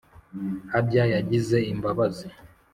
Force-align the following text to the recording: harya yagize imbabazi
harya 0.71 1.03
yagize 1.13 1.57
imbabazi 1.73 2.27